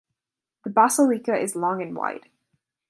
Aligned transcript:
The 0.63 0.71
basilica 0.71 1.35
is 1.37 1.55
long 1.55 1.79
and 1.83 1.95
wide. 1.95 2.27